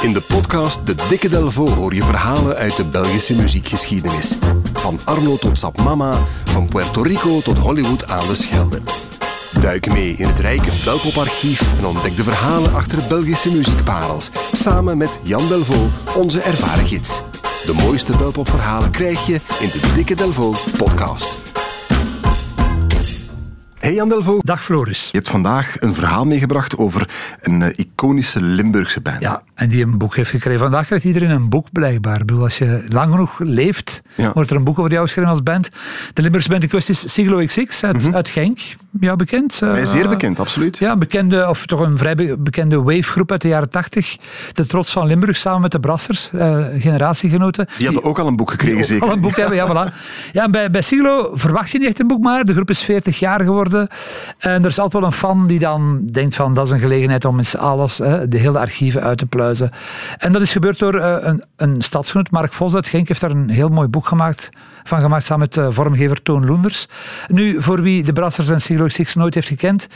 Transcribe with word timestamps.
In 0.00 0.12
de 0.12 0.20
podcast 0.20 0.86
De 0.86 0.94
Dikke 1.08 1.28
Delvo 1.28 1.68
hoor 1.68 1.94
je 1.94 2.02
verhalen 2.02 2.56
uit 2.56 2.76
de 2.76 2.84
Belgische 2.84 3.34
muziekgeschiedenis. 3.34 4.36
Van 4.72 5.00
Arno 5.04 5.36
tot 5.36 5.58
Sap 5.58 5.82
Mama, 5.82 6.18
van 6.44 6.68
Puerto 6.68 7.02
Rico 7.02 7.40
tot 7.40 7.58
Hollywood 7.58 8.08
aan 8.08 8.26
de 8.26 8.34
Schelde. 8.34 8.80
Duik 9.60 9.92
mee 9.92 10.12
in 10.12 10.26
het 10.26 10.38
rijke 10.38 10.70
Belpoparchief 10.84 11.78
en 11.78 11.86
ontdek 11.86 12.16
de 12.16 12.22
verhalen 12.22 12.74
achter 12.74 12.98
Belgische 13.08 13.52
muziekparels. 13.52 14.30
Samen 14.52 14.98
met 14.98 15.20
Jan 15.22 15.48
Delvo, 15.48 15.88
onze 16.16 16.40
ervaren 16.40 16.86
gids. 16.86 17.22
De 17.66 17.72
mooiste 17.72 18.16
Belpopverhalen 18.16 18.90
krijg 18.90 19.26
je 19.26 19.40
in 19.60 19.68
de 19.68 19.92
Dikke 19.94 20.14
Delvo 20.14 20.54
podcast. 20.76 21.47
Hey 23.80 23.94
Jan 23.94 24.08
Delvo. 24.08 24.38
Dag 24.42 24.64
Floris. 24.64 25.08
Je 25.10 25.16
hebt 25.16 25.28
vandaag 25.28 25.76
een 25.78 25.94
verhaal 25.94 26.24
meegebracht 26.24 26.76
over 26.76 27.08
een 27.40 27.60
uh, 27.60 27.68
iconische 27.74 28.40
Limburgse 28.42 29.00
band. 29.00 29.22
Ja, 29.22 29.42
en 29.54 29.68
die 29.68 29.84
een 29.84 29.98
boek 29.98 30.16
heeft 30.16 30.30
gekregen. 30.30 30.60
Vandaag 30.60 30.86
krijgt 30.86 31.04
iedereen 31.04 31.30
een 31.30 31.48
boek 31.48 31.72
blijkbaar. 31.72 32.20
Ik 32.20 32.26
bedoel, 32.26 32.42
als 32.42 32.58
je 32.58 32.84
lang 32.88 33.10
genoeg 33.10 33.38
leeft, 33.38 34.02
ja. 34.14 34.32
wordt 34.32 34.50
er 34.50 34.56
een 34.56 34.64
boek 34.64 34.78
over 34.78 34.92
jou 34.92 35.04
geschreven 35.04 35.30
als 35.30 35.42
band. 35.42 35.70
De 36.12 36.22
Limburgse 36.22 36.48
band 36.48 36.62
in 36.62 36.68
kwestie 36.68 36.94
is 36.94 37.12
Siglo 37.12 37.44
XX 37.44 37.84
uit, 37.84 37.96
mm 37.96 38.02
-hmm. 38.02 38.14
uit 38.14 38.28
Genk. 38.28 38.60
Ja, 39.00 39.16
bekend. 39.16 39.60
Uh, 39.64 39.84
zeer 39.84 40.08
bekend, 40.08 40.40
absoluut. 40.40 40.78
Ja, 40.78 40.96
bekende, 40.96 41.48
of 41.48 41.66
toch 41.66 41.80
een 41.80 41.98
vrij 41.98 42.14
be 42.14 42.36
bekende 42.38 42.82
wavegroep 42.82 43.30
uit 43.30 43.40
de 43.40 43.48
jaren 43.48 43.70
tachtig. 43.70 44.16
De 44.52 44.66
Trots 44.66 44.92
van 44.92 45.06
Limburg, 45.06 45.36
samen 45.36 45.60
met 45.60 45.72
de 45.72 45.80
Brassers, 45.80 46.30
uh, 46.34 46.66
generatiegenoten. 46.76 47.68
Die 47.76 47.86
hadden 47.86 48.04
ook 48.04 48.18
al 48.18 48.26
een 48.26 48.36
boek 48.36 48.50
gekregen, 48.50 48.84
zeker? 48.84 49.06
al 49.06 49.12
een 49.12 49.20
boek 49.20 49.36
hebben, 49.36 49.56
ja, 49.56 49.66
voilà. 49.66 49.94
Ja, 50.32 50.48
bij, 50.48 50.70
bij 50.70 50.82
Siglo 50.82 51.30
verwacht 51.34 51.70
je 51.70 51.78
niet 51.78 51.88
echt 51.88 52.00
een 52.00 52.06
boek, 52.06 52.22
maar 52.22 52.44
de 52.44 52.54
groep 52.54 52.70
is 52.70 52.82
40 52.82 53.18
jaar 53.18 53.40
geworden. 53.40 53.67
En 54.38 54.62
er 54.62 54.66
is 54.66 54.78
altijd 54.78 55.02
wel 55.02 55.10
een 55.10 55.16
fan 55.16 55.46
die 55.46 55.58
dan 55.58 56.06
denkt 56.12 56.34
van 56.34 56.54
dat 56.54 56.66
is 56.66 56.72
een 56.72 56.78
gelegenheid 56.78 57.24
om 57.24 57.38
eens 57.38 57.56
alles, 57.56 57.98
hè, 57.98 58.28
de 58.28 58.38
hele 58.38 58.58
archieven 58.58 59.02
uit 59.02 59.18
te 59.18 59.26
pluizen. 59.26 59.70
En 60.18 60.32
dat 60.32 60.42
is 60.42 60.52
gebeurd 60.52 60.78
door 60.78 60.96
uh, 60.96 61.16
een, 61.20 61.44
een 61.56 61.82
stadsgenoot, 61.82 62.30
Mark 62.30 62.52
Vos 62.52 62.74
uit 62.74 62.88
Genk, 62.88 63.08
heeft 63.08 63.20
daar 63.20 63.30
een 63.30 63.50
heel 63.50 63.68
mooi 63.68 63.88
boek 63.88 64.06
gemaakt 64.06 64.48
van 64.82 65.00
gemaakt 65.00 65.24
samen 65.24 65.48
met 65.48 65.56
uh, 65.56 65.66
vormgever 65.70 66.22
Toon 66.22 66.46
Loenders. 66.46 66.86
Nu, 67.28 67.62
voor 67.62 67.82
wie 67.82 68.02
de 68.02 68.12
Brassers 68.12 68.48
en 68.48 68.60
Siglo 68.60 68.88
Six 68.88 69.14
nooit 69.14 69.34
heeft 69.34 69.48
gekend, 69.48 69.88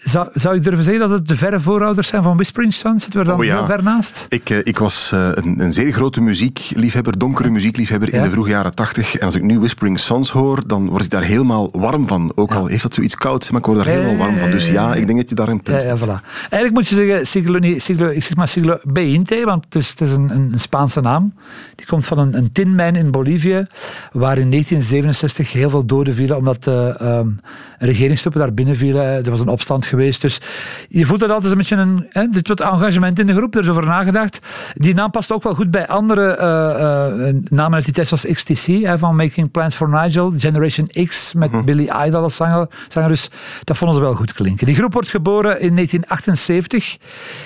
zou, 0.00 0.28
zou 0.34 0.56
ik 0.56 0.62
durven 0.62 0.84
zeggen 0.84 1.08
dat 1.08 1.18
het 1.18 1.28
de 1.28 1.36
verre 1.36 1.60
voorouders 1.60 2.08
zijn 2.08 2.22
van 2.22 2.36
Whispering 2.36 2.72
Sons? 2.72 3.02
Zitten 3.02 3.20
we 3.20 3.26
er 3.26 3.32
dan 3.32 3.40
oh, 3.40 3.46
ja. 3.46 3.56
heel 3.56 3.66
ver 3.66 3.82
naast? 3.82 4.26
Ik, 4.28 4.50
uh, 4.50 4.58
ik 4.62 4.78
was 4.78 5.10
uh, 5.14 5.28
een, 5.34 5.60
een, 5.60 5.72
zeer 5.72 5.92
grote 5.92 6.20
muziekliefhebber, 6.20 7.18
donkere 7.18 7.50
muziekliefhebber 7.50 8.10
ja. 8.10 8.16
in 8.16 8.22
de 8.22 8.30
vroege 8.30 8.50
jaren 8.50 8.74
tachtig. 8.74 9.16
En 9.16 9.24
als 9.24 9.34
ik 9.34 9.42
nu 9.42 9.58
Whispering 9.58 9.98
Sons 9.98 10.30
hoor, 10.30 10.66
dan 10.66 10.88
word 10.88 11.04
ik 11.04 11.10
daar 11.10 11.22
helemaal 11.22 11.68
warm 11.72 12.08
van. 12.08 12.32
Ook 12.34 12.54
al 12.54 12.66
heeft 12.66 12.82
dat 12.82 12.94
zoiets 12.94 13.14
kouds, 13.14 13.50
maar 13.50 13.60
ik 13.60 13.66
word 13.66 13.78
daar 13.78 13.86
helemaal 13.86 14.16
warm 14.16 14.38
van. 14.38 14.50
Dus 14.50 14.70
ja, 14.70 14.94
ik 14.94 15.06
denk 15.06 15.18
dat 15.18 15.28
je 15.28 15.34
daar 15.34 15.48
een 15.48 15.62
punt 15.62 15.82
ja, 15.82 15.96
voilà. 15.96 16.24
Eigenlijk 16.40 16.72
moet 16.72 16.88
je 16.88 16.94
zeggen 16.94 17.26
Siglo, 17.26 17.78
Siglo, 17.78 18.08
ik 18.08 18.22
zeg 18.24 18.36
maar 18.36 18.48
Siglo 18.48 18.78
Beinte, 18.82 19.42
want 19.44 19.64
het 19.64 19.74
is, 19.74 19.88
het 19.88 20.00
is 20.00 20.10
een, 20.10 20.30
een, 20.30 20.52
Spaanse 20.60 21.00
naam. 21.00 21.34
Die 21.74 21.86
komt 21.86 22.06
van 22.06 22.18
een, 22.18 22.36
een 22.36 22.52
tinmijn 22.52 22.96
in 22.96 23.10
Bolivie, 23.10 23.66
waar 24.12 24.38
in 24.38 24.50
1967 24.50 25.52
heel 25.52 25.70
veel 25.70 25.86
doden 25.86 26.14
vielen, 26.14 26.36
omdat 26.36 26.66
um, 26.66 27.40
regeringstroepen 27.80 28.40
daar 28.40 28.54
binnen 28.54 28.76
vielen. 28.76 29.04
Er 29.04 29.30
was 29.30 29.40
een 29.40 29.48
opstand 29.48 29.86
geweest, 29.86 30.20
dus 30.20 30.40
je 30.88 31.06
voelt 31.06 31.20
dat 31.20 31.30
altijd 31.30 31.52
een 31.52 31.58
beetje 31.58 31.76
een, 31.76 32.06
hè, 32.08 32.26
dit 32.26 32.48
wat 32.48 32.60
engagement 32.60 33.18
in 33.18 33.26
de 33.26 33.34
groep, 33.34 33.54
er 33.54 33.60
is 33.60 33.68
over 33.68 33.86
nagedacht. 33.86 34.40
Die 34.74 34.94
naam 34.94 35.10
past 35.10 35.32
ook 35.32 35.42
wel 35.42 35.54
goed 35.54 35.70
bij 35.70 35.88
andere 35.88 36.36
uh, 36.40 37.26
uh, 37.28 37.34
namen 37.48 37.74
uit 37.74 37.84
die 37.84 37.94
tijd, 37.94 38.06
zoals 38.06 38.26
XTC, 38.26 38.66
hè, 38.66 38.98
van 38.98 39.16
Making 39.16 39.50
Plans 39.50 39.74
for 39.74 39.88
Nigel, 39.88 40.32
Generation 40.36 40.86
X, 41.06 41.34
met 41.34 41.48
mm-hmm. 41.48 41.66
Billy 41.66 41.90
Idol 42.06 42.22
als 42.22 42.36
zanger, 42.36 42.68
zanger. 42.88 43.08
Dus 43.08 43.30
dat 43.64 43.76
vonden 43.76 43.96
ze 43.96 44.02
wel 44.02 44.14
goed 44.14 44.32
klinken. 44.32 44.66
Die 44.66 44.74
groep 44.74 44.92
wordt 44.92 45.08
geboren 45.08 45.60
in 45.60 45.74
1978 45.74 46.96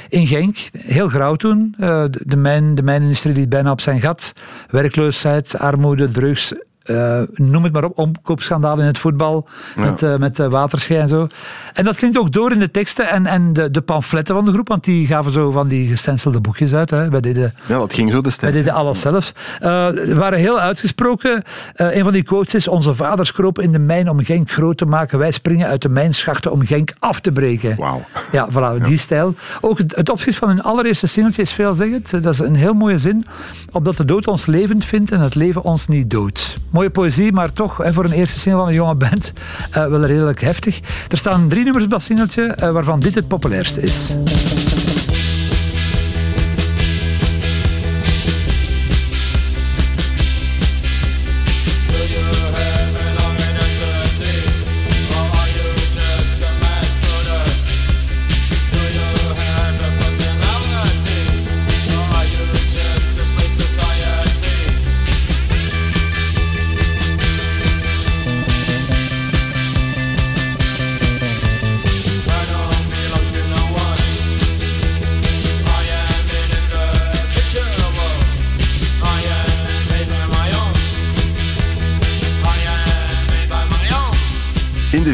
in 0.09 0.27
Genk, 0.27 0.59
heel 0.79 1.09
grauw 1.09 1.35
toen. 1.35 1.75
Uh, 1.81 2.05
de, 2.11 2.37
mijn, 2.37 2.75
de 2.75 2.83
mijnindustrie 2.83 3.35
liet 3.35 3.49
bijna 3.49 3.71
op 3.71 3.81
zijn 3.81 4.01
gat. 4.01 4.33
Werkloosheid, 4.71 5.59
armoede, 5.59 6.11
drugs, 6.11 6.53
uh, 6.85 7.21
noem 7.35 7.65
het 7.65 7.73
maar 7.73 7.85
op, 7.85 7.99
omkoopschandaal 7.99 8.79
in 8.79 8.87
het 8.87 8.99
voetbal, 8.99 9.49
ja. 9.77 9.85
met, 9.85 10.03
uh, 10.03 10.17
met 10.17 10.39
uh, 10.39 10.47
waterschijn 10.47 11.01
en 11.01 11.09
zo. 11.09 11.27
En 11.73 11.85
dat 11.85 11.97
klinkt 11.97 12.19
ook 12.19 12.33
door 12.33 12.53
in 12.53 12.59
de 12.59 12.71
teksten 12.71 13.09
en, 13.11 13.27
en 13.27 13.53
de, 13.53 13.71
de 13.71 13.81
pamfletten 13.81 14.35
van 14.35 14.45
de 14.45 14.53
groep, 14.53 14.69
want 14.69 14.85
die 14.85 15.07
gaven 15.07 15.33
zo 15.33 15.51
van 15.51 15.69
die 15.69 15.89
gestencelde 15.89 16.41
boekjes 16.41 16.75
uit. 16.75 16.91
Hè. 16.91 17.09
Wij 17.09 17.21
deden, 17.21 17.55
ja, 17.67 17.79
dat 17.79 17.93
ging 17.93 18.13
zo 18.13 18.21
de 18.21 18.37
Wij 18.41 18.51
deden 18.51 18.73
alles 18.73 19.01
zelf. 19.01 19.33
We 19.59 20.15
waren 20.15 20.39
heel 20.39 20.61
uitgesproken. 20.61 21.43
een 21.75 22.05
van 22.05 22.13
die 22.13 22.23
quotes 22.23 22.55
is, 22.55 22.69
onze 22.69 22.95
vaders 22.95 23.33
kropen 23.33 23.65
in 23.65 23.73
de 23.73 23.79
mijn 23.79 24.09
om 24.09 24.25
Genk 24.25 24.51
groot 24.51 24.79
te 24.79 24.85
maken. 24.85 25.19
Wij 25.19 25.31
springen 25.31 25.67
uit 25.67 25.83
de 25.83 25.89
mijnschachten 25.89 26.53
om 26.53 26.67
Genk 26.67 26.93
af 26.99 27.21
te 27.21 27.33
breken. 27.33 27.77
Wauw. 27.77 28.03
Ja, 28.33 28.49
voilà, 28.51 28.55
ja. 28.55 28.79
die 28.79 28.97
stijl. 28.97 29.35
Ook 29.61 29.79
het, 29.79 29.97
het 29.97 30.11
opschrift 30.11 30.39
van 30.39 30.49
hun 30.49 30.63
allereerste 30.63 31.07
singeltje 31.07 31.43
is 31.43 31.53
veelzeggend. 31.53 32.23
Dat 32.23 32.33
is 32.33 32.39
een 32.39 32.55
heel 32.55 32.75
mooie 32.75 32.99
zin. 32.99 33.27
Opdat 33.73 33.97
de 33.97 34.05
dood 34.05 34.27
ons 34.27 34.47
levend 34.47 34.85
vindt 34.85 35.13
en 35.13 35.21
het 35.21 35.35
leven 35.35 35.63
ons 35.63 35.87
niet 35.87 36.11
doodt 36.11 36.57
mooie 36.75 36.91
poëzie, 36.91 37.33
maar 37.33 37.53
toch 37.53 37.77
hè, 37.77 37.93
voor 37.93 38.05
een 38.05 38.13
eerste 38.13 38.39
single 38.39 38.61
van 38.61 38.69
een 38.69 38.75
jonge 38.75 38.95
band 38.95 39.33
uh, 39.69 39.87
wel 39.87 40.05
redelijk 40.05 40.41
heftig. 40.41 40.81
Er 41.09 41.19
staan 41.19 41.49
drie 41.49 41.65
nummers 41.65 41.85
op 41.85 41.91
dat 41.91 42.03
singeltje, 42.03 42.59
uh, 42.63 42.71
waarvan 42.71 43.01
dit 43.01 43.15
het 43.15 43.29
populairste 43.29 43.81
is. 43.81 44.17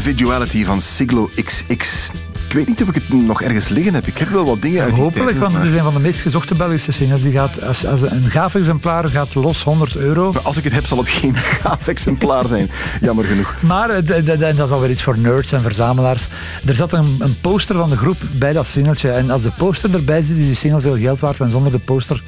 Individuality 0.01 0.65
van 0.65 0.83
Siglo 0.83 1.31
XX. 1.45 2.11
Ik 2.49 2.53
weet 2.53 2.67
niet 2.67 2.83
of 2.83 2.89
ik 2.89 2.95
het 2.95 3.09
nog 3.09 3.43
ergens 3.43 3.69
liggen 3.69 3.95
heb. 3.95 4.07
Ik 4.07 4.19
heb 4.19 4.29
wel 4.29 4.45
wat 4.45 4.63
dingen 4.63 4.77
ja, 4.77 4.85
uit 4.85 4.95
die 4.95 5.03
Hopelijk, 5.03 5.29
tijd, 5.29 5.41
want 5.41 5.53
maar... 5.53 5.63
het 5.63 5.71
is 5.71 5.77
een 5.79 5.85
van 5.85 5.95
de 5.95 6.01
meest 6.01 6.21
gezochte 6.21 6.55
Belgische 6.55 6.93
singles. 6.93 7.23
Die 7.23 7.33
gaat, 7.33 7.63
als, 7.63 7.87
als 7.87 8.03
een 8.03 8.31
gaaf 8.31 8.55
exemplaar 8.55 9.09
gaat 9.09 9.35
los 9.35 9.63
100 9.63 9.97
euro. 9.97 10.33
Maar 10.33 10.43
als 10.43 10.57
ik 10.57 10.65
het 10.65 10.73
heb, 10.73 10.87
zal 10.87 10.99
het 10.99 11.09
geen 11.09 11.37
gaaf 11.61 11.89
exemplaar 11.89 12.49
zijn. 12.49 12.71
Jammer 13.01 13.25
genoeg. 13.25 13.57
Maar 13.61 13.91
en 13.91 14.25
dat 14.39 14.67
is 14.67 14.71
alweer 14.71 14.91
iets 14.91 15.03
voor 15.03 15.19
nerds 15.19 15.53
en 15.53 15.63
verzamelaars. 15.63 16.29
Er 16.67 16.75
zat 16.75 16.93
een, 16.93 17.17
een 17.19 17.37
poster 17.41 17.77
van 17.77 17.89
de 17.89 17.97
groep 17.97 18.19
bij 18.37 18.53
dat 18.53 18.67
singeltje. 18.67 19.11
En 19.11 19.31
als 19.31 19.43
de 19.43 19.51
poster 19.51 19.95
erbij 19.95 20.23
zit, 20.23 20.37
is 20.37 20.47
die 20.47 20.55
single 20.55 20.81
veel 20.81 20.97
geld 20.97 21.21
waard. 21.21 21.41
En 21.41 21.51
zonder 21.51 21.73
de 21.73 21.79
poster 21.79 22.23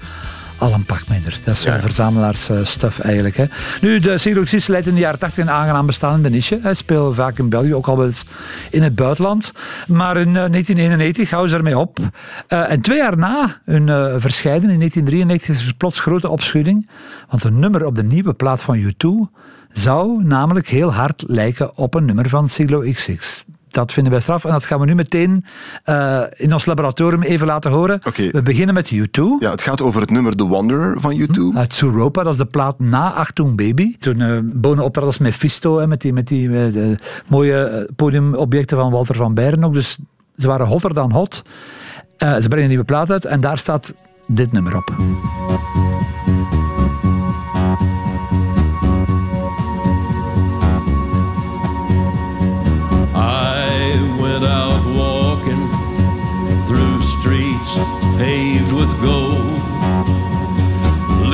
al 0.58 0.72
een 0.72 0.84
pak 0.84 1.08
minder. 1.08 1.38
Dat 1.44 1.54
is 1.54 1.62
ja. 1.62 1.80
verzamelaarsstuff 1.80 2.98
uh, 2.98 3.04
eigenlijk. 3.04 3.36
Hè. 3.36 3.44
Nu, 3.80 3.98
de 3.98 4.18
Sigloxis 4.18 4.66
leidt 4.66 4.86
in 4.86 4.94
de 4.94 5.00
jaren 5.00 5.18
80 5.18 5.44
een 5.44 5.50
aangenaam 5.50 5.86
bestaan 5.86 6.14
in 6.14 6.22
de 6.22 6.30
niche. 6.30 6.58
Hij 6.62 6.74
speelt 6.74 7.14
vaak 7.14 7.38
in 7.38 7.48
België, 7.48 7.74
ook 7.74 7.86
al 7.86 7.96
wel 7.96 8.06
eens 8.06 8.24
in 8.70 8.82
het 8.82 8.94
buitenland. 8.94 9.52
Maar 9.86 10.16
in 10.16 10.28
uh, 10.28 10.34
1991 10.34 11.30
houden 11.30 11.50
ze 11.50 11.56
ermee 11.56 11.78
op. 11.78 11.98
Uh, 11.98 12.70
en 12.70 12.80
twee 12.80 12.96
jaar 12.96 13.18
na 13.18 13.60
hun 13.64 13.86
uh, 13.86 14.14
verschijnen, 14.16 14.70
in 14.70 14.78
1993, 14.78 15.56
is 15.56 15.66
er 15.66 15.74
plots 15.74 16.00
grote 16.00 16.28
opschudding. 16.28 16.90
Want 17.28 17.44
een 17.44 17.58
nummer 17.58 17.86
op 17.86 17.94
de 17.94 18.04
nieuwe 18.04 18.32
plaat 18.32 18.62
van 18.62 18.78
U2 18.78 19.08
zou 19.69 20.24
namelijk 20.24 20.69
heel 20.69 20.92
hard 20.92 21.24
lijken 21.26 21.76
op 21.76 21.94
een 21.94 22.04
nummer 22.04 22.28
van 22.28 22.48
Siglo 22.48 22.80
XX 22.92 23.44
dat 23.72 23.93
vinden 23.93 24.12
wij 24.12 24.21
straf. 24.21 24.44
En 24.44 24.50
dat 24.50 24.65
gaan 24.65 24.81
we 24.81 24.87
nu 24.87 24.94
meteen 24.94 25.44
uh, 25.87 26.21
in 26.37 26.53
ons 26.53 26.66
laboratorium 26.66 27.22
even 27.22 27.47
laten 27.47 27.71
horen. 27.71 28.00
Okay. 28.06 28.31
We 28.31 28.43
beginnen 28.43 28.75
met 28.75 28.93
U2. 28.94 29.23
Ja, 29.38 29.50
het 29.50 29.62
gaat 29.62 29.81
over 29.81 30.00
het 30.00 30.11
nummer 30.11 30.37
The 30.37 30.49
Wanderer 30.49 31.00
van 31.00 31.20
U2. 31.20 31.26
Hm, 31.26 31.56
uit 31.56 31.75
Suropa, 31.75 32.23
dat 32.23 32.32
is 32.32 32.38
de 32.38 32.44
plaat 32.44 32.79
na 32.79 33.12
Achtung 33.12 33.56
Baby. 33.56 33.96
Toen 33.99 34.20
uh, 34.20 34.38
Bonen 34.43 34.85
optrad 34.85 35.06
als 35.06 35.19
Mephisto, 35.19 35.79
hè, 35.79 35.87
met 35.87 36.00
die, 36.00 36.12
met 36.12 36.29
die 36.29 36.49
uh, 36.49 36.96
mooie 37.26 37.91
podiumobjecten 37.96 38.76
van 38.76 38.91
Walter 38.91 39.14
van 39.14 39.35
Beieren 39.35 39.64
ook. 39.64 39.75
Dus 39.75 39.99
ze 40.37 40.46
waren 40.46 40.67
hotter 40.67 40.94
dan 40.94 41.12
hot. 41.12 41.43
ze 42.19 42.26
brengen 42.26 42.62
een 42.62 42.69
nieuwe 42.69 42.85
plaat 42.85 43.11
uit 43.11 43.25
en 43.25 43.41
daar 43.41 43.58
staat 43.58 43.94
dit 44.26 44.52
nummer 44.52 44.76
op. 44.76 44.94
paved 58.22 58.70
with 58.70 58.92
gold. 59.02 59.58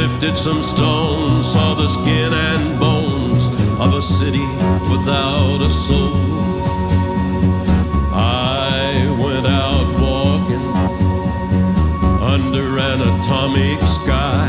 Lifted 0.00 0.38
some 0.38 0.62
stones, 0.62 1.52
saw 1.52 1.74
the 1.74 1.86
skin 1.86 2.32
and 2.32 2.80
bones 2.80 3.44
of 3.78 3.92
a 3.92 4.02
city 4.02 4.48
without 4.92 5.60
a 5.60 5.70
soul. 5.70 6.16
I 8.14 9.14
went 9.22 9.46
out 9.46 9.88
walking 10.00 10.68
under 12.34 12.66
an 12.78 13.00
atomic 13.02 13.80
sky 13.82 14.48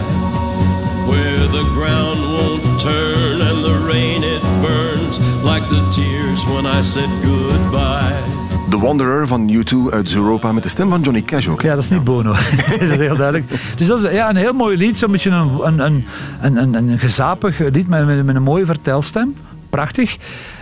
where 1.10 1.46
the 1.58 1.66
ground 1.76 2.22
won't 2.36 2.64
turn 2.80 3.42
and 3.50 3.60
the 3.66 3.78
rain 3.92 4.24
it 4.24 4.44
burns 4.66 5.20
like 5.44 5.66
the 5.68 5.84
tears 5.92 6.46
when 6.46 6.66
I 6.66 6.82
said 6.84 7.10
goodbye. 7.22 8.39
The 8.80 8.86
Wanderer 8.86 9.28
van 9.28 9.54
U2 9.54 9.94
uit 9.94 10.16
Europa 10.16 10.52
met 10.52 10.64
de 10.64 10.70
stem 10.70 10.90
van 10.90 11.02
Johnny 11.02 11.22
Cash 11.22 11.48
ook. 11.48 11.62
Ja, 11.62 11.76
dat 11.76 11.84
is 11.84 11.90
niet 11.90 12.04
Bono. 12.04 12.32
dat 12.70 12.82
is 12.82 12.96
heel 12.96 13.16
duidelijk. 13.16 13.52
Dus 13.78 13.88
dat 13.88 14.04
is 14.04 14.12
ja, 14.12 14.30
een 14.30 14.36
heel 14.36 14.54
mooi 14.54 14.78
lied. 14.78 14.98
Zo'n 14.98 15.12
beetje 15.12 15.30
een, 15.30 15.68
een, 15.68 15.80
een, 15.80 16.06
een, 16.42 16.58
een, 16.58 16.74
een 16.74 17.00
gezapig 17.00 17.60
lied 17.60 17.88
met, 17.88 18.06
met, 18.06 18.26
met 18.26 18.36
een 18.36 18.44
mooie 18.44 18.66
vertelstem. 18.66 19.36
Prachtig. 19.70 20.18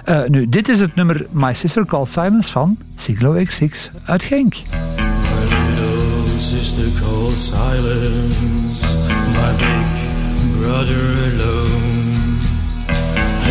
Uh, 0.10 0.20
nu, 0.28 0.50
dit 0.50 0.70
is 0.70 0.80
het 0.80 0.96
nummer 0.96 1.26
My 1.32 1.54
Sister 1.54 1.86
Called 1.86 2.08
Silence 2.08 2.52
van 2.52 2.78
Siglo 2.96 3.44
XX 3.44 3.90
uit 4.06 4.24
Genk. 4.24 4.54
My 4.54 4.62
little 5.50 6.40
sister 6.40 6.86
called 7.02 7.40
silence, 7.40 8.86
my 9.32 9.52
big 9.58 9.88
brother 10.60 11.06
alone. 11.34 11.78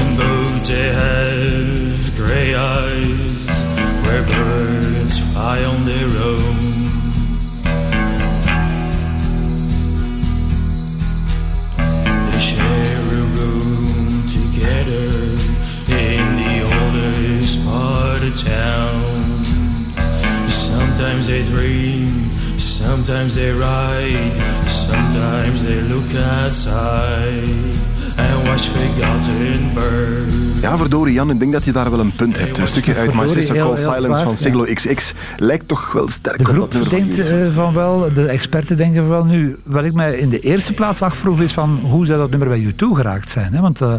And 0.01 0.17
both 0.17 0.65
they 0.65 0.93
have 0.93 2.15
grey 2.17 2.55
eyes, 2.55 3.36
birds 4.29 5.21
fly 5.33 5.63
on 5.65 5.85
their 5.85 6.09
own. 6.31 6.57
They 12.31 12.39
share 12.39 13.07
a 13.21 13.25
room 13.37 14.23
together 14.27 15.09
in 16.05 16.27
the 16.43 16.57
oldest 16.75 17.65
part 17.65 18.23
of 18.23 18.35
town. 18.37 19.01
Sometimes 20.49 21.27
they 21.27 21.45
dream, 21.45 22.31
sometimes 22.59 23.35
they 23.35 23.53
ride, 23.53 24.37
sometimes 24.69 25.65
they 25.65 25.81
look 25.83 26.15
outside 26.15 27.86
and 28.17 28.47
watch 28.47 28.63
forgotten 28.69 29.73
birds. 29.75 30.35
Ja, 30.61 30.77
verdorie 30.79 31.15
Jan, 31.15 31.31
ik 31.31 31.39
denk 31.39 31.53
dat 31.53 31.65
je 31.65 31.73
daar 31.73 31.91
wel 31.91 32.01
een 32.01 32.13
punt 32.15 32.39
hebt. 32.39 32.59
Een 32.59 32.67
stukje 32.69 32.95
uit 32.95 33.11
Called 33.11 33.49
heel 33.51 33.77
Silence 33.77 34.23
van 34.23 34.37
Siglo 34.37 34.65
XX 34.75 35.15
lijkt 35.37 35.69
toch 35.69 35.93
wel 35.93 36.09
sterk 36.09 36.39
De 36.39 36.45
op 36.45 36.49
dat 36.49 36.57
groep 36.57 36.73
nummer 36.73 36.91
van 36.91 36.99
denkt 36.99 37.29
U2. 37.29 37.49
eh, 37.49 37.55
van 37.55 37.75
wel, 37.75 38.09
de 38.15 38.27
experten 38.27 38.77
denken 38.77 39.01
van 39.01 39.09
wel 39.09 39.25
nu. 39.25 39.57
Wat 39.63 39.85
ik 39.85 39.93
mij 39.93 40.15
in 40.17 40.29
de 40.29 40.39
eerste 40.41 40.73
plaats 40.73 41.03
afvroeg 41.03 41.41
is 41.41 41.53
van 41.53 41.79
hoe 41.83 42.07
zou 42.07 42.19
dat 42.19 42.31
nummer 42.31 42.49
bij 42.49 42.61
U2 42.73 42.77
geraakt 42.93 43.31
zijn. 43.31 43.53
Hè? 43.55 43.61
Want 43.61 43.81
eh, 43.81 43.93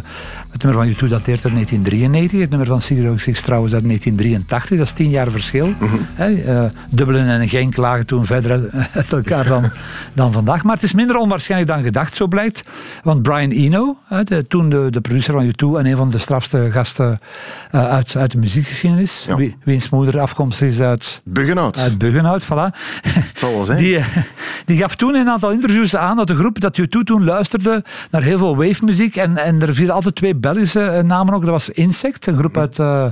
het 0.49 0.63
nummer 0.63 0.83
van 0.83 0.93
U2 0.93 1.09
dateert 1.09 1.45
uit 1.45 1.53
1993, 1.53 2.39
het 2.39 2.49
nummer 2.49 2.67
van 2.67 2.81
Sigurd 2.81 3.15
XX 3.15 3.41
trouwens 3.41 3.73
uit 3.73 3.83
1983, 3.83 4.77
dat 4.77 4.85
is 4.87 4.91
tien 4.93 5.09
jaar 5.09 5.31
verschil. 5.31 5.73
Hè? 6.13 6.33
Eh, 6.33 6.63
Dublin 6.89 7.27
en 7.27 7.47
Genk 7.47 7.75
lagen 7.77 8.05
toen 8.05 8.25
verder 8.25 8.69
uit- 8.93 9.11
elkaar 9.13 9.45
dan, 9.47 9.71
dan 10.13 10.31
vandaag. 10.31 10.63
Maar 10.63 10.75
het 10.75 10.83
is 10.83 10.93
minder 10.93 11.15
onwaarschijnlijk 11.15 11.71
dan 11.71 11.83
gedacht, 11.83 12.15
zo 12.15 12.27
blijkt. 12.27 12.63
Want 13.03 13.21
Brian 13.21 13.49
Eno, 13.51 13.97
hè, 14.05 14.06
de, 14.23 14.47
toen 14.47 14.69
de, 14.69 14.87
de 14.89 15.01
producer 15.01 15.33
van 15.33 15.45
U2 15.45 15.79
en 15.79 15.85
een 15.85 15.95
van 15.95 16.09
de 16.09 16.17
strafste 16.17 16.67
gasten 16.71 17.19
eh, 17.71 17.89
uit, 17.89 18.15
uit 18.15 18.31
de 18.31 18.37
muziekgeschiedenis, 18.37 19.25
Ja. 19.27 19.35
wie, 19.35 19.57
wiens 19.63 19.89
moeder 19.89 20.19
afkomstig 20.19 20.67
is 20.67 20.81
uit, 20.81 21.21
Buggenhout. 21.23 21.77
uit 21.77 21.97
Buggenhout, 21.97 22.43
voilà. 22.43 22.75
Het 23.01 23.39
zal 23.39 23.51
wel 23.53 23.63
zijn. 23.63 23.77
Die, 23.77 23.97
eh, 23.97 24.05
die 24.65 24.77
gaf 24.77 24.95
toen 24.95 25.15
in 25.15 25.21
een 25.21 25.29
aantal 25.29 25.51
interviews 25.51 25.95
aan 25.95 26.15
dat 26.17 26.27
de 26.27 26.35
groep, 26.35 26.59
dat 26.59 26.79
U2 26.79 27.03
toen 27.03 27.23
luisterde 27.23 27.83
naar 28.11 28.21
heel 28.21 28.37
veel 28.37 28.55
wave-muziek. 28.57 29.15
En, 29.15 29.37
en 29.37 29.61
er 29.61 29.73
vielen 29.75 29.93
altijd 29.93 30.15
twee 30.15 30.35
Belgische 30.35 30.81
eh, 30.81 31.03
namen 31.03 31.33
ook. 31.33 31.41
Dat 31.41 31.49
was 31.49 31.69
Insect, 31.69 32.27
een 32.27 32.37
groep 32.37 32.57
uit 32.57 32.79
eh 32.79 33.05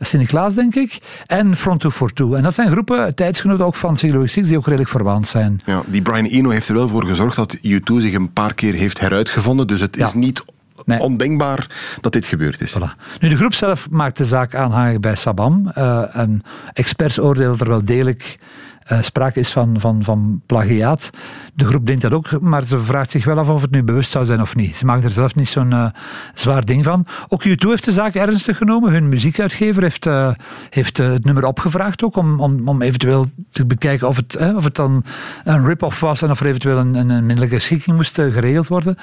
Sint-Niklaas, 0.00 0.54
denk 0.54 0.74
ik. 0.74 0.98
En 1.26 1.56
Front 1.56 1.80
242. 1.80 2.36
En 2.36 2.42
dat 2.42 2.54
zijn 2.54 2.70
groepen, 2.70 3.14
tijdsgenoten 3.14 3.64
ook 3.64 3.74
van 3.74 3.96
Siglo 3.96 4.24
XX, 4.24 4.48
die 4.48 4.56
ook 4.56 4.64
redelijk 4.66 4.90
verwant 4.90 5.28
zijn. 5.28 5.60
Ja, 5.64 5.82
die 5.86 6.02
Brian 6.02 6.24
Eno 6.24 6.50
heeft 6.50 6.68
er 6.68 6.74
wel 6.74 6.88
voor 6.88 7.04
gezorgd 7.06 7.36
dat 7.36 7.56
U2 7.56 7.94
zich 7.96 8.12
een 8.12 8.32
paar 8.32 8.54
keer 8.54 8.74
heeft 8.74 9.00
heruitgevonden. 9.00 9.66
Dus 9.66 9.80
het 9.80 9.96
is 9.96 10.12
Ja. 10.12 10.18
niet 10.18 10.44
Nee. 10.84 11.00
ondenkbaar 11.00 11.66
dat 12.00 12.12
dit 12.12 12.26
gebeurd 12.26 12.60
is. 12.60 12.72
Voilà. 12.74 13.18
Nu, 13.20 13.28
de 13.28 13.36
groep 13.36 13.54
zelf 13.54 13.90
maakt 13.90 14.16
de 14.16 14.24
zaak 14.24 14.54
aanhangig 14.54 15.00
bij 15.00 15.14
Sabam. 15.14 15.70
Eh, 15.74 16.16
en 16.16 16.42
experts 16.72 17.20
oordelen 17.20 17.58
er 17.58 17.68
wel 17.68 17.84
degelijk 17.84 18.38
eh, 18.88 19.02
sprake 19.02 19.40
is 19.40 19.50
van, 19.50 19.80
van, 19.80 20.04
van 20.04 20.42
plagiaat. 20.46 21.10
De 21.54 21.64
groep 21.64 21.86
denkt 21.86 22.02
dat 22.02 22.12
ook, 22.12 22.40
maar 22.40 22.64
ze 22.64 22.78
vraagt 22.78 23.10
zich 23.10 23.24
wel 23.24 23.38
af 23.38 23.48
of 23.48 23.62
het 23.62 23.70
nu 23.70 23.82
bewust 23.82 24.10
zou 24.10 24.24
zijn 24.24 24.40
of 24.40 24.56
niet. 24.56 24.76
Ze 24.76 24.84
maakt 24.84 25.04
er 25.04 25.10
zelf 25.10 25.34
niet 25.34 25.48
zo'n 25.48 25.72
eh, 25.72 25.86
zwaar 26.34 26.64
ding 26.64 26.84
van. 26.84 27.06
Ook 27.28 27.44
U2 27.44 27.54
heeft 27.58 27.84
de 27.84 27.92
zaak 27.92 28.14
ernstig 28.14 28.56
genomen. 28.56 28.92
Hun 28.92 29.08
muziekuitgever 29.08 29.82
heeft, 29.82 30.06
eh, 30.06 30.30
heeft 30.70 30.96
het 30.96 31.24
nummer 31.24 31.44
opgevraagd 31.44 32.04
ook, 32.04 32.16
om, 32.16 32.40
om, 32.40 32.68
om 32.68 32.82
eventueel 32.82 33.26
te 33.50 33.66
bekijken 33.66 34.08
of 34.08 34.16
het, 34.16 34.54
of 34.54 34.64
het 34.64 34.74
dan 34.74 35.04
een 35.44 35.66
rip-off 35.66 36.00
was 36.00 36.22
en 36.22 36.30
of 36.30 36.40
er 36.40 36.46
eventueel 36.46 36.78
een, 36.78 36.94
een, 36.94 37.42
een 37.42 37.60
schikking 37.60 37.96
moest 37.96 38.14
geregeld 38.14 38.68
worden. 38.68 38.96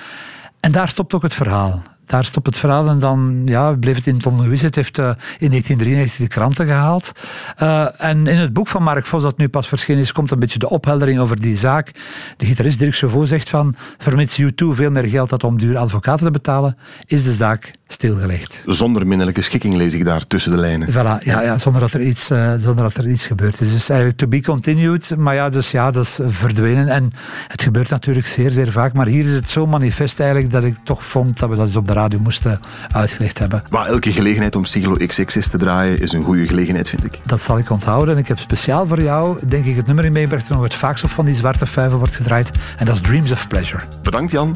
En 0.60 0.72
daar 0.72 0.90
stopt 0.90 1.14
ook 1.14 1.22
het 1.22 1.34
verhaal. 1.34 1.82
Daar 2.06 2.26
stopt 2.26 2.46
het 2.46 2.58
verhaal 2.58 2.88
en 2.88 3.00
dan 3.00 3.42
ja, 3.46 3.74
bleef 3.74 3.96
het 3.96 4.08
in 4.08 4.16
het 4.16 4.26
ongewisse. 4.26 4.66
Het 4.66 4.76
heeft 4.76 4.98
eh, 4.98 5.06
in 5.38 5.50
1993 5.50 6.28
de 6.28 6.34
kranten 6.34 6.66
gehaald. 6.66 7.12
Eh, 7.58 8.02
en 8.02 8.28
in 8.28 8.38
het 8.38 8.54
boek 8.54 8.68
van 8.68 8.84
Mark 8.84 9.06
Vos, 9.06 9.24
dat 9.24 9.38
nu 9.38 9.50
pas 9.50 9.68
verschenen 9.68 10.02
is, 10.02 10.12
komt 10.12 10.32
een 10.32 10.40
beetje 10.40 10.60
de 10.60 10.70
opheldering 10.70 11.20
over 11.20 11.42
die 11.42 11.58
zaak. 11.58 11.92
De 12.38 12.46
gitarist 12.46 12.80
Dirk 12.80 12.96
Chauveau 12.96 13.26
zegt 13.26 13.50
van, 13.50 13.76
vermits 13.98 14.42
U2 14.42 14.46
veel 14.56 14.92
meer 14.92 15.08
geld 15.08 15.32
had 15.32 15.44
om 15.44 15.60
duur 15.60 15.78
advocaten 15.78 16.26
te 16.26 16.32
betalen, 16.32 16.78
is 17.06 17.24
de 17.24 17.34
zaak 17.34 17.72
stilgelegd. 17.88 18.64
Zonder 18.66 19.08
minnelijke 19.08 19.42
schikking 19.42 19.76
lees 19.76 19.94
ik 19.94 20.06
daar 20.06 20.28
tussen 20.28 20.52
de 20.52 20.58
lijnen. 20.58 20.90
Voilà, 20.90 21.24
ja, 21.24 21.42
ja, 21.42 21.58
zonder, 21.58 21.82
dat 21.82 21.94
er 21.94 22.02
iets, 22.02 22.30
eh, 22.30 22.54
zonder 22.60 22.84
dat 22.84 22.96
er 22.96 23.08
iets 23.08 23.28
gebeurt. 23.28 23.58
Dus 23.58 23.68
het 23.68 23.78
is 23.78 23.90
eigenlijk 23.90 24.20
to 24.20 24.28
be 24.28 24.42
continued. 24.42 25.16
Maar 25.18 25.36
ja, 25.36 25.50
dus 25.50 25.72
ja, 25.72 25.92
dat 25.92 26.04
is 26.04 26.20
verdwenen. 26.28 26.88
En 26.88 27.14
het 27.48 27.62
gebeurt 27.62 27.90
natuurlijk 27.90 28.28
zeer, 28.28 28.52
zeer 28.52 28.72
vaak. 28.72 28.94
Maar 28.94 29.08
hier 29.08 29.26
is 29.26 29.34
het 29.34 29.50
zo 29.50 29.66
manifest 29.66 30.20
eigenlijk 30.20 30.52
dat 30.52 30.64
ik 30.64 30.76
toch 30.84 31.06
vond 31.06 31.40
dat 31.40 31.50
we 31.50 31.56
dat 31.56 31.66
eens 31.66 31.76
op 31.76 31.88
de 31.88 31.94
radio 31.94 32.20
moesten 32.20 32.60
uitgelegd 32.92 33.40
hebben. 33.40 33.64
Maar 33.70 33.86
elke 33.86 34.12
gelegenheid 34.12 34.56
om 34.56 34.66
Siglo 34.66 34.96
XXS 34.96 35.48
te 35.48 35.58
draaien 35.58 36.00
is 36.00 36.12
een 36.12 36.24
goede 36.24 36.48
gelegenheid, 36.48 36.90
vind 36.90 37.06
ik. 37.06 37.20
Dat 37.26 37.42
zal 37.42 37.58
ik 37.58 37.70
onthouden. 37.70 38.14
En 38.14 38.20
ik 38.20 38.28
heb 38.28 38.40
speciaal 38.40 38.88
voor 38.88 39.02
jou, 39.02 39.40
denk 39.48 39.66
ik, 39.66 39.76
het 39.76 39.86
nummer 39.86 40.06
in 40.06 40.12
meegebracht 40.12 40.50
nog 40.50 40.64
het 40.64 40.74
vaakst 40.74 41.04
op 41.04 41.10
van 41.10 41.26
die 41.26 41.36
zwarte 41.36 41.66
vijven 41.66 41.98
wordt 41.98 42.16
gedraaid. 42.16 42.50
En 42.78 42.86
dat 42.86 42.96
is 42.96 43.02
Dreams 43.02 43.32
of 43.32 43.48
Pleasure. 43.48 43.84
Bedankt 44.04 44.32
Jan. 44.32 44.56